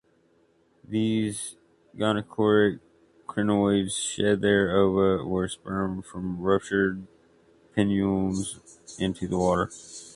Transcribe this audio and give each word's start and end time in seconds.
These 0.83 1.57
gonochoric 1.95 2.79
crinoids 3.27 3.91
shed 3.91 4.41
their 4.41 4.75
ova 4.75 5.21
or 5.23 5.47
sperm 5.47 6.01
from 6.01 6.41
ruptured 6.41 7.05
pinnules 7.75 8.79
into 8.97 9.27
the 9.27 9.37
water. 9.37 9.69